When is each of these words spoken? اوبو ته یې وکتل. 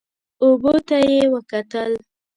اوبو 0.43 0.73
ته 0.87 0.97
یې 1.09 1.21
وکتل. 1.33 1.91